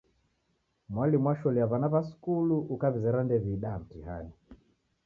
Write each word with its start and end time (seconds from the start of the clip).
Mwalimu 0.89 1.27
washolia 1.27 1.65
wana 1.71 1.87
wa 1.93 2.01
skulu, 2.09 2.57
ukawizera 2.75 3.19
ndew'iida 3.23 3.71
mtihani. 3.81 4.33